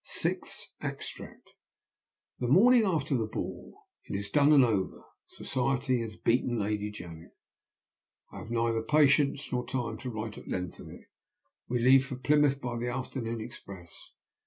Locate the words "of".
10.79-10.89